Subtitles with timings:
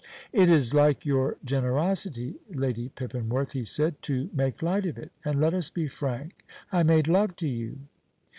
[0.33, 5.35] "It is like your generosity, Lady Pippinworth," he said, "to make light of it; but
[5.35, 7.77] let us be frank: I made love to you."